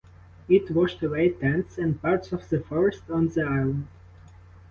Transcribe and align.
It 0.49 0.71
washed 0.71 1.03
away 1.03 1.29
tents 1.29 1.77
and 1.77 2.01
parts 2.01 2.31
of 2.31 2.49
the 2.49 2.59
forest 2.59 3.03
on 3.11 3.27
the 3.27 3.43
island. 3.43 3.85